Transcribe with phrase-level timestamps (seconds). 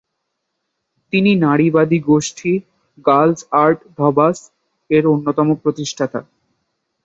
[1.13, 2.51] তিনি নারীবাদী গোষ্ঠী
[3.05, 6.19] "গার্লস অ্যাট ধাবাস"এর অন্যতম প্রতিষ্ঠাতা।